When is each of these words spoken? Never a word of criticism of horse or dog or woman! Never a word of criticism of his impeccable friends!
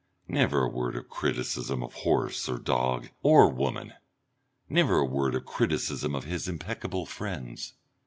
Never 0.27 0.63
a 0.63 0.67
word 0.67 0.95
of 0.95 1.09
criticism 1.09 1.83
of 1.83 1.93
horse 1.93 2.49
or 2.49 2.57
dog 2.57 3.11
or 3.21 3.47
woman! 3.51 3.93
Never 4.67 4.97
a 4.97 5.05
word 5.05 5.35
of 5.35 5.45
criticism 5.45 6.15
of 6.15 6.23
his 6.23 6.47
impeccable 6.47 7.05
friends! 7.05 7.73